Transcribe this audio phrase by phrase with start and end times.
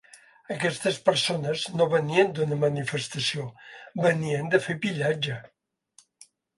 [0.53, 3.47] Aquestes persones no venien d’una manifestació,
[4.09, 5.41] venien de fer pillatge.